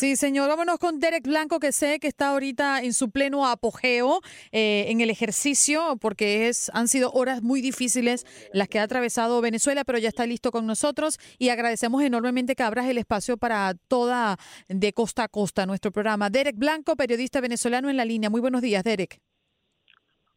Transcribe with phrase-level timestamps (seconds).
[0.00, 0.48] Sí, señor.
[0.48, 5.02] Vámonos con Derek Blanco, que sé que está ahorita en su pleno apogeo eh, en
[5.02, 8.24] el ejercicio, porque es, han sido horas muy difíciles
[8.54, 12.62] las que ha atravesado Venezuela, pero ya está listo con nosotros y agradecemos enormemente que
[12.62, 14.38] abras el espacio para toda
[14.70, 16.30] de costa a costa nuestro programa.
[16.30, 18.30] Derek Blanco, periodista venezolano en la línea.
[18.30, 19.20] Muy buenos días, Derek.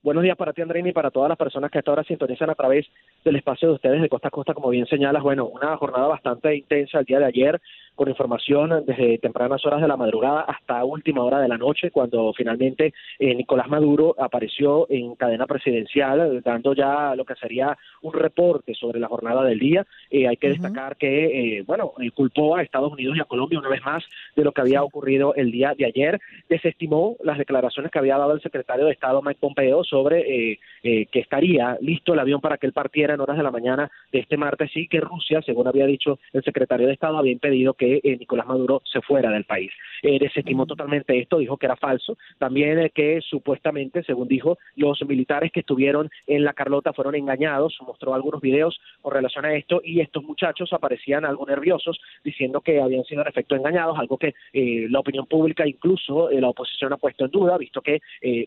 [0.03, 2.55] Buenos días para ti, Andrés, y para todas las personas que hasta ahora sintonizan a
[2.55, 2.85] través
[3.23, 5.23] del espacio de ustedes de Costa a Costa, como bien señalas.
[5.23, 7.61] Bueno, una jornada bastante intensa el día de ayer
[7.95, 12.33] con información desde tempranas horas de la madrugada hasta última hora de la noche, cuando
[12.33, 18.73] finalmente eh, Nicolás Maduro apareció en cadena presidencial, dando ya lo que sería un reporte
[18.73, 19.85] sobre la jornada del día.
[20.09, 23.69] Eh, hay que destacar que, eh, bueno, culpó a Estados Unidos y a Colombia una
[23.69, 24.03] vez más
[24.35, 26.19] de lo que había ocurrido el día de ayer.
[26.49, 31.77] Desestimó las declaraciones que había dado el secretario de Estado Mike Pompeo sobre que estaría
[31.81, 34.71] listo el avión para que él partiera en horas de la mañana de este martes
[34.75, 38.17] y que Rusia, según había dicho el secretario de Estado, había impedido que que eh,
[38.17, 39.71] Nicolás Maduro se fuera del país.
[40.01, 42.17] Eh, desestimó totalmente esto, dijo que era falso.
[42.37, 47.77] También eh, que supuestamente, según dijo, los militares que estuvieron en la Carlota fueron engañados,
[47.85, 52.79] mostró algunos videos con relación a esto y estos muchachos aparecían algo nerviosos diciendo que
[52.79, 57.25] habían sido en efecto engañados, algo que la opinión pública, incluso la oposición ha puesto
[57.25, 58.01] en duda, visto que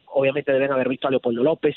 [0.07, 1.77] obviamente deben haber visto a Leopoldo López,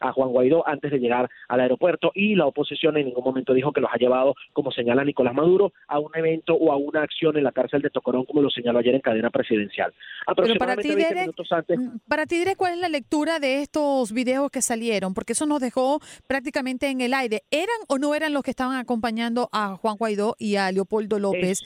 [0.00, 3.72] a Juan Guaidó antes de llegar al aeropuerto y la oposición en ningún momento dijo
[3.72, 7.02] que los ha llevado, como señala Nicolás Maduro, a un evento o a un una
[7.02, 9.92] acción en la cárcel de Tocorón, como lo señaló ayer en cadena presidencial.
[10.36, 14.62] Pero para ti, Derek, mm, para ti, ¿cuál es la lectura de estos videos que
[14.62, 15.14] salieron?
[15.14, 17.42] Porque eso nos dejó prácticamente en el aire.
[17.50, 21.60] ¿Eran o no eran los que estaban acompañando a Juan Guaidó y a Leopoldo López?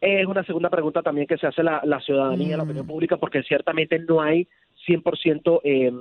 [0.00, 2.88] Es, una segunda pregunta también que se hace la, la ciudadanía, la opinión mm.
[2.88, 4.48] pública, porque ciertamente no hay
[4.90, 5.92] 100% eh,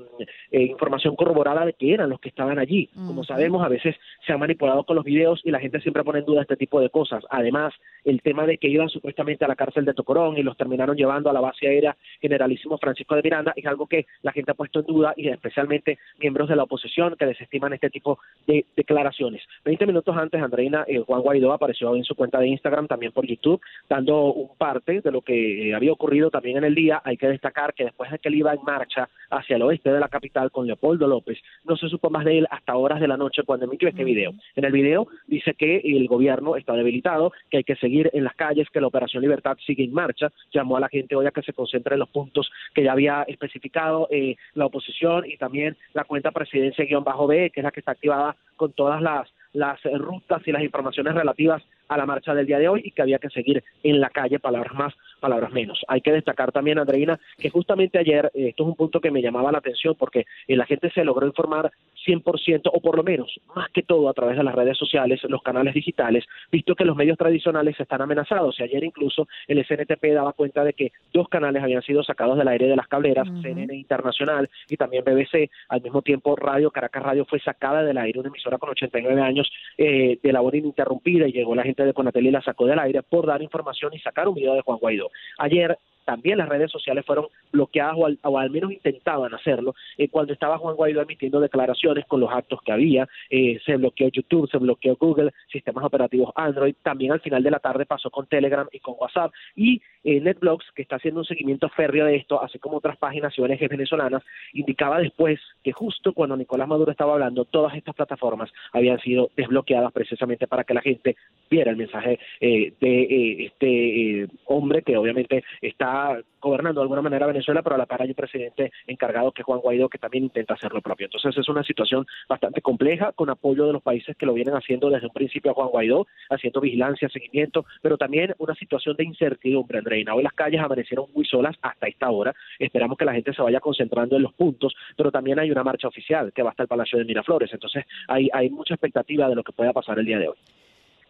[0.52, 2.90] eh, información corroborada de que eran los que estaban allí.
[2.96, 3.96] Como sabemos, a veces
[4.26, 6.80] se ha manipulado con los videos y la gente siempre pone en duda este tipo
[6.80, 7.24] de cosas.
[7.30, 7.74] Además,
[8.04, 11.30] el tema de que iban supuestamente a la cárcel de Tocorón y los terminaron llevando
[11.30, 14.80] a la base aérea Generalísimo Francisco de Miranda es algo que la gente ha puesto
[14.80, 19.44] en duda y especialmente miembros de la oposición que desestiman este tipo de declaraciones.
[19.64, 23.26] Veinte minutos antes, Andreina, eh, Juan Guaidó apareció en su cuenta de Instagram, también por
[23.26, 27.02] YouTube, dando un parte de lo que había ocurrido también en el día.
[27.04, 30.00] Hay que destacar que después de que él iba en marcha hacia el oeste de
[30.00, 31.38] la capital con Leopoldo López.
[31.66, 34.32] No se supo más de él hasta horas de la noche cuando emitió este video.
[34.56, 38.36] En el video dice que el gobierno está debilitado, que hay que seguir en las
[38.36, 40.32] calles, que la Operación Libertad sigue en marcha.
[40.52, 43.24] Llamó a la gente hoy a que se concentre en los puntos que ya había
[43.24, 48.36] especificado eh, la oposición y también la cuenta presidencia-b, que es la que está activada
[48.56, 52.68] con todas las las rutas y las informaciones relativas a la marcha del día de
[52.68, 55.84] hoy y que había que seguir en la calle, palabras más, palabras menos.
[55.88, 59.22] Hay que destacar también, Andreina, que justamente ayer, eh, esto es un punto que me
[59.22, 61.72] llamaba la atención porque eh, la gente se logró informar
[62.06, 65.44] 100% o por lo menos, más que todo a través de las redes sociales, los
[65.44, 68.60] canales digitales, visto que los medios tradicionales están amenazados.
[68.60, 72.48] Y ayer incluso el SNTP daba cuenta de que dos canales habían sido sacados del
[72.48, 75.50] aire de las cableras, CNN Internacional y también BBC.
[75.70, 79.52] Al mismo tiempo, Radio Caracas Radio fue sacada del aire, una emisora con 89 años
[79.78, 83.04] eh, de labor ininterrumpida y llegó la gente de Conatel y la sacó del aire
[83.04, 85.09] por dar información y sacar un video de Juan Guaidó.
[85.38, 85.78] Ayer
[86.10, 90.76] también las redes sociales fueron bloqueadas o al, menos intentaban hacerlo eh, cuando estaba Juan
[90.76, 95.32] Guaidó emitiendo declaraciones con los actos que había, eh, se bloqueó YouTube, se bloqueó Google,
[95.52, 99.32] sistemas operativos Android, también al final de la tarde pasó con Telegram y con WhatsApp
[99.56, 103.38] y eh, NetBlocks, que está haciendo un seguimiento férreo de esto, así como otras páginas
[103.38, 104.24] y ONGs venezolanas,
[104.54, 109.92] indicaba después que justo cuando Nicolás Maduro estaba hablando, todas estas plataformas habían sido desbloqueadas
[109.92, 111.16] precisamente para que la gente
[111.50, 117.76] viera el mensaje de este hombre que obviamente está gobernando de alguna manera Venezuela, pero
[117.76, 120.74] a la par hay un presidente encargado que es Juan Guaidó, que también intenta hacer
[120.74, 121.06] lo propio.
[121.06, 124.90] Entonces es una situación bastante compleja, con apoyo de los países que lo vienen haciendo
[124.90, 129.80] desde un principio a Juan Guaidó, haciendo vigilancia, seguimiento, pero también una situación de incertidumbre,
[129.90, 130.14] Andreina.
[130.14, 132.34] Hoy las calles amanecieron muy solas hasta esta hora.
[132.60, 135.88] Esperamos que la gente se vaya concentrando en los puntos, pero también hay una marcha
[135.88, 137.52] oficial que va hasta el Palacio de Miraflores.
[137.52, 140.38] Entonces hay, hay mucha expectativa de lo que pueda pasar el día de hoy.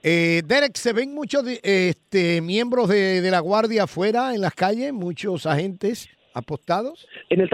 [0.01, 4.93] Eh, Derek, ¿se ven muchos este, miembros de, la Guardia afuera en las calles?
[4.93, 7.05] ¿Muchos agentes apostados?
[7.29, 7.49] En el,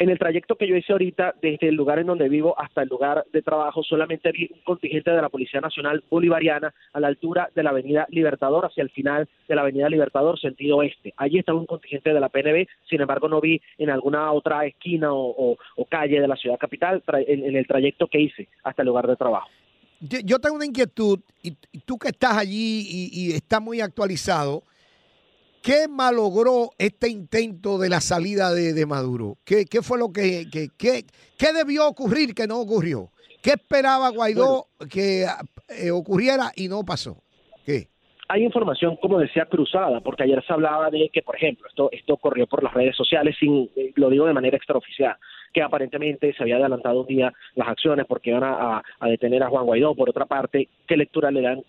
[0.00, 2.88] en el trayecto que yo hice ahorita, desde el lugar en donde vivo hasta el
[2.88, 7.50] lugar de trabajo, solamente vi un contingente de la Policía Nacional Bolivariana a la altura
[7.54, 11.12] de la Avenida Libertador, hacia el final de la Avenida Libertador, sentido oeste.
[11.18, 15.08] Allí estaba un contingente de la PNB, sin embargo no vi en alguna otra esquina
[15.12, 15.58] o,
[15.90, 19.48] calle de la ciudad capital en el trayecto que hice hasta el lugar de trabajo
[20.00, 21.50] yo tengo una inquietud, y,
[21.84, 24.62] tú que estás allí y, estás muy actualizado,
[25.62, 29.38] ¿qué malogró este intento de la salida de, Maduro?
[29.44, 30.46] ¿Qué, fue lo que,
[30.76, 33.10] qué debió ocurrir que no ocurrió?
[33.42, 35.26] ¿Qué esperaba Guaidó que
[35.68, 37.22] eh, ocurriera y no pasó?
[37.64, 37.88] ¿Qué?
[38.32, 42.16] hay información, como decía, cruzada, porque ayer se hablaba de que, por ejemplo, esto, esto
[42.16, 45.16] corrió por las redes sociales, sin, eh, lo digo de manera extraoficial,
[45.52, 49.48] que aparentemente se había adelantado un día las acciones porque iban a, a detener a
[49.48, 49.96] Juan Guaidó.
[49.96, 51.64] Por otra parte, ¿qué lectura le dan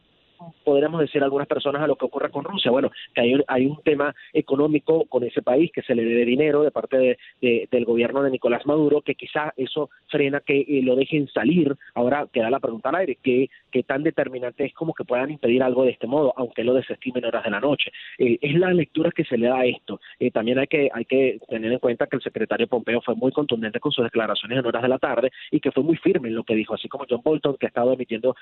[0.63, 2.71] podríamos decir algunas personas a lo que ocurre con Rusia.
[2.71, 6.63] Bueno, que hay, hay un tema económico con ese país que se le debe dinero
[6.63, 10.95] de parte de, del gobierno de Nicolás Maduro, que quizá eso frena que eh, lo
[10.95, 11.75] dejen salir.
[11.93, 15.63] Ahora queda la pregunta al aire, ¿qué, qué tan determinante es como que puedan impedir
[15.63, 17.91] algo de este modo, aunque lo desestimen horas de la noche?
[18.17, 19.99] Eh, es la lectura que se le da a esto.
[20.19, 23.31] Eh, también hay que, hay que tener en cuenta que el secretario Pompeo fue muy
[23.31, 26.35] contundente con sus declaraciones en horas de la tarde y que fue muy firme en
[26.35, 28.35] lo que dijo, así como John Bolton, que ha estado emitiendo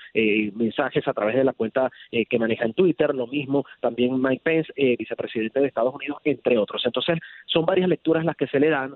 [0.54, 4.42] mensajes a través de la cuenta eh, que maneja en Twitter, lo mismo también Mike
[4.42, 6.82] Pence, eh, vicepresidente de Estados Unidos, entre otros.
[6.84, 8.94] Entonces, son varias lecturas las que se le dan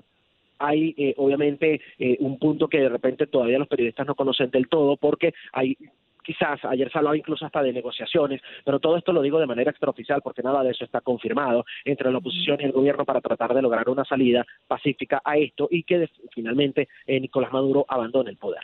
[0.57, 1.81] hay eh, obviamente
[2.19, 5.75] un punto que de repente todavía los periodistas no conocen del todo porque hay
[6.23, 9.71] quizás ayer se hablaba incluso hasta de negociaciones, pero todo esto lo digo de manera
[9.71, 13.53] extraoficial porque nada de eso está confirmado entre la oposición y el gobierno para tratar
[13.53, 18.61] de lograr una salida pacífica a esto y que finalmente Nicolás Maduro abandone el poder.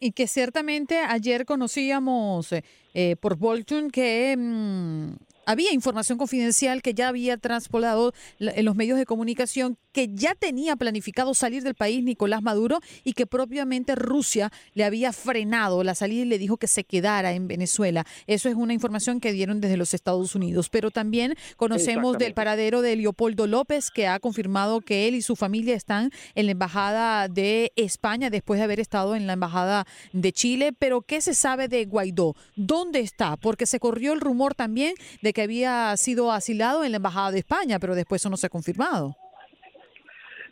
[0.00, 2.52] Y que ciertamente ayer conocíamos
[2.94, 5.12] eh, por Bolton que mm,
[5.46, 10.74] había información confidencial que ya había transpolado en los medios de comunicación que ya tenía
[10.76, 16.22] planificado salir del país Nicolás Maduro y que propiamente Rusia le había frenado la salida
[16.22, 18.06] y le dijo que se quedara en Venezuela.
[18.26, 20.70] Eso es una información que dieron desde los Estados Unidos.
[20.70, 25.36] Pero también conocemos del paradero de Leopoldo López, que ha confirmado que él y su
[25.36, 30.32] familia están en la Embajada de España después de haber estado en la Embajada de
[30.32, 30.72] Chile.
[30.78, 32.34] Pero ¿qué se sabe de Guaidó?
[32.56, 33.36] ¿Dónde está?
[33.36, 37.38] Porque se corrió el rumor también de que había sido asilado en la Embajada de
[37.38, 39.16] España, pero después eso no se ha confirmado.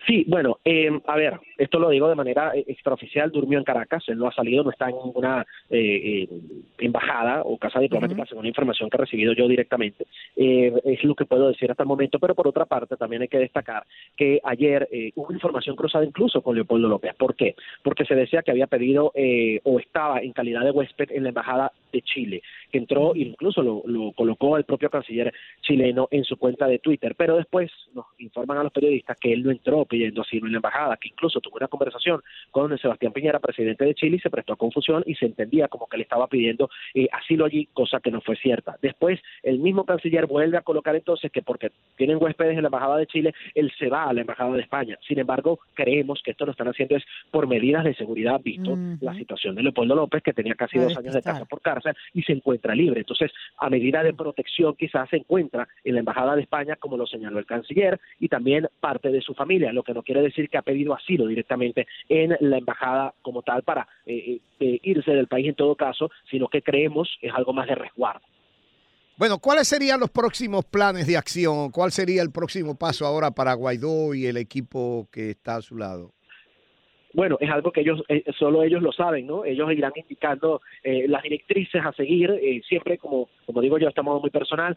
[0.06, 4.03] Sí, bueno, eh, a ver, esto lo digo de manera eh, extraoficial, durmió en Caracas,
[4.09, 6.27] él no ha salido, no está en ninguna eh,
[6.79, 10.06] embajada o casa diplomática, según la información que he recibido yo directamente.
[10.37, 13.38] es lo que puedo decir hasta el momento, pero por otra parte también hay que
[13.38, 13.85] destacar
[14.17, 17.15] que ayer hubo información cruzada incluso con Leopoldo López.
[17.15, 17.55] ¿Por qué?
[17.83, 19.12] Porque se decía que había pedido
[19.65, 23.63] o estaba en calidad de huésped en la embajada de Chile, que entró e incluso
[23.63, 28.07] lo, lo colocó el propio canciller chileno en su cuenta de Twitter, pero después nos
[28.19, 31.41] informan a los periodistas que él no entró pidiendo asilo en la embajada, que incluso
[31.41, 35.15] tuvo una conversación con Sebastián Piñera, presidente de Chile, y se prestó a confusión y
[35.15, 38.77] se entendía como que le estaba pidiendo eh, asilo allí, cosa que no fue cierta.
[38.81, 42.97] Después, el mismo canciller vuelve a colocar entonces que porque tienen huéspedes en la embajada
[42.97, 44.99] de Chile, él se va a la embajada de España.
[45.07, 49.15] Sin embargo, creemos que esto lo están haciendo es por medidas de seguridad, visto la
[49.15, 52.33] situación de Leopoldo López, que tenía casi dos años de casa por cárcel y se
[52.33, 56.97] encuentra Entonces, a medida de protección, quizás se encuentra en la embajada de España, como
[56.97, 60.49] lo señaló el canciller, y también parte de su familia lo que no quiere decir
[60.49, 65.27] que ha pedido asilo directamente en la embajada como tal para eh, eh, irse del
[65.27, 68.25] país en todo caso, sino que creemos es algo más de resguardo.
[69.17, 71.71] Bueno, ¿cuáles serían los próximos planes de acción?
[71.71, 75.77] ¿Cuál sería el próximo paso ahora para Guaidó y el equipo que está a su
[75.77, 76.15] lado?
[77.12, 79.45] Bueno, es algo que ellos, eh, solo ellos lo saben, ¿no?
[79.45, 84.77] Ellos irán indicando las directrices a seguir, siempre, como, como digo yo, estamos muy personal,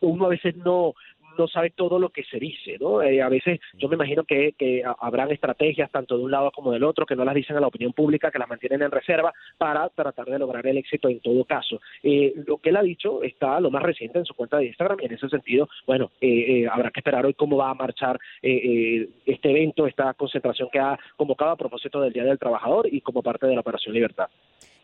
[0.00, 0.94] uno a veces no,
[1.38, 3.00] no sabe todo lo que se dice, ¿no?
[3.00, 6.72] Eh, a veces yo me imagino que, que habrán estrategias tanto de un lado como
[6.72, 9.32] del otro que no las dicen a la opinión pública, que las mantienen en reserva
[9.56, 11.80] para tratar de lograr el éxito en todo caso.
[12.02, 14.98] Eh, lo que él ha dicho está lo más reciente en su cuenta de Instagram
[15.00, 19.50] y en ese sentido, bueno, eh, habrá que esperar hoy cómo va a marchar este
[19.50, 23.46] evento, esta concentración que ha convocado a propósito del Día del Trabajador y como parte
[23.46, 24.28] de la Operación Libertad.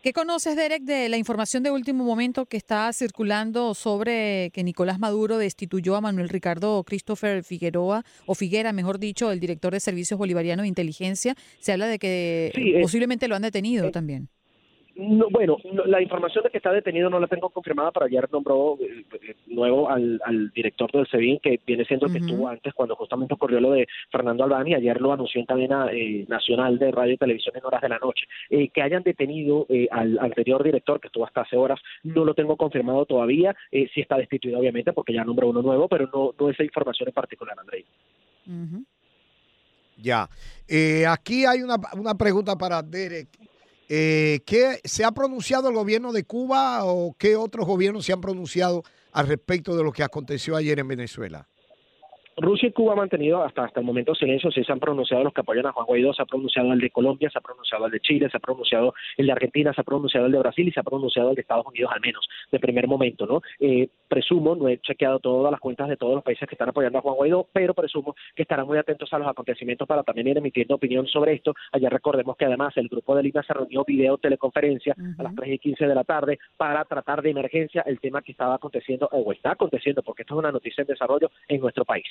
[0.05, 4.99] ¿Qué conoces, Derek, de la información de último momento que está circulando sobre que Nicolás
[4.99, 10.19] Maduro destituyó a Manuel Ricardo Christopher Figueroa, o Figuera, mejor dicho, el director de Servicios
[10.19, 11.35] Bolivarianos de Inteligencia?
[11.59, 14.29] Se habla de que posiblemente lo han detenido eh, también.
[14.97, 18.79] No, bueno, la información de que está detenido no la tengo confirmada, pero ayer nombró
[18.81, 20.21] eh, eh, nuevo al,
[20.55, 23.89] director del SEBIN, que viene siendo el que estuvo antes cuando justamente ocurrió lo de
[24.13, 27.65] Fernando Albán, y ayer lo anunció en cadena eh, nacional de radio y televisión en
[27.65, 28.25] horas de la noche.
[28.49, 33.05] que hayan detenido al anterior director, que estuvo hasta hace horas, no lo tengo confirmado
[33.05, 33.55] todavía.
[33.73, 37.15] sí está destituido, obviamente, porque ya nombró uno nuevo, pero no, no esa información en
[37.15, 37.85] particular, André.
[39.97, 40.29] Ya.
[41.09, 43.54] aquí hay una, una pregunta para Derek.
[43.97, 48.21] Eh, ¿Qué se ha pronunciado el gobierno de Cuba o qué otros gobiernos se han
[48.21, 48.83] pronunciado
[49.13, 51.49] al respecto de lo que aconteció ayer en Venezuela?
[52.37, 55.33] Rusia y Cuba han mantenido hasta, hasta el momento silencio, sí se han pronunciado los
[55.33, 57.93] que apoyan a Juan Guaidó, se ha pronunciado el de Colombia, se ha pronunciado el
[57.93, 60.73] de Chile, se ha pronunciado el de Argentina, se ha pronunciado el de Brasil y
[60.73, 63.41] se ha pronunciado el de Estados Unidos al menos, de primer momento, ¿no?
[63.61, 66.99] Eh, presumo, no he chequeado todas las cuentas de todos los países que están apoyando
[66.99, 70.39] a Juan Guaidó, pero presumo que estarán muy atentos a los acontecimientos para también ir
[70.39, 71.55] emitiendo opinión sobre esto.
[71.73, 75.53] Ayer recordemos que además el grupo de Lima se reunió video teleconferencia a las 3
[75.53, 79.33] y 15 de la tarde para tratar de emergencia el tema que estaba aconteciendo o
[79.33, 82.07] está aconteciendo, porque esto es una noticia en desarrollo en nuestro país.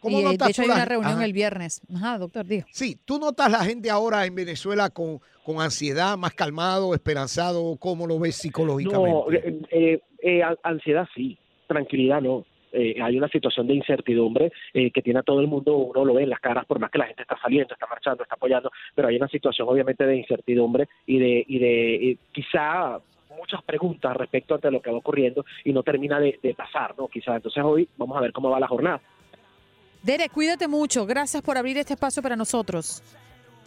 [0.00, 1.80] ¿Cómo y, eh, de hecho hay una reunión el viernes.
[1.94, 2.66] Ajá, doctor, diga.
[2.70, 7.76] Sí, ¿tú notas la gente ahora en Venezuela con, con ansiedad, más calmado, esperanzado?
[7.78, 9.10] ¿Cómo lo ves psicológicamente?
[9.10, 12.44] No, eh, eh, eh ansiedad sí, tranquilidad no.
[12.72, 16.30] hay una situación de incertidumbre que tiene a todo el mundo, uno lo ve en
[16.30, 19.16] las caras, por más que la gente está saliendo, está marchando, está apoyando, pero hay
[19.16, 23.00] una situación obviamente de incertidumbre y de, y de quizá
[23.36, 27.08] muchas preguntas respecto a lo que va ocurriendo y no termina de, de pasar, ¿no?
[27.08, 29.00] Quizá entonces hoy vamos a ver cómo va la jornada.
[30.02, 31.06] Derek, cuídate mucho.
[31.06, 33.02] Gracias por abrir este espacio para nosotros.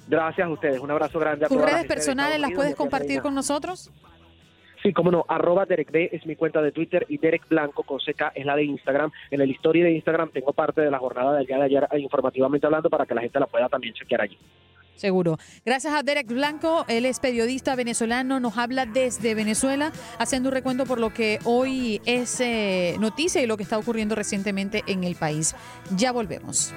[0.07, 0.79] Gracias a ustedes.
[0.79, 3.91] Un abrazo grande a ¿Tus redes personales las puedes compartir con nosotros?
[4.81, 7.99] Sí, cómo no, arroba Derek D es mi cuenta de Twitter y Derek Blanco con
[7.99, 9.11] CK es la de Instagram.
[9.29, 12.65] En el story de Instagram tengo parte de la jornada del día de ayer informativamente
[12.65, 14.37] hablando para que la gente la pueda también chequear allí.
[14.95, 15.37] Seguro.
[15.65, 20.85] Gracias a Derek Blanco, él es periodista venezolano, nos habla desde Venezuela, haciendo un recuento
[20.85, 25.15] por lo que hoy es eh, noticia y lo que está ocurriendo recientemente en el
[25.15, 25.55] país.
[25.95, 26.73] Ya volvemos.